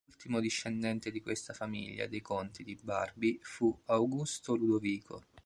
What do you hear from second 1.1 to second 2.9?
di questa famiglia dei conti di